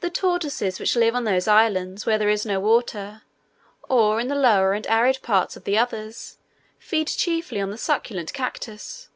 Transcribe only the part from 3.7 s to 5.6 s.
or in the lower and arid parts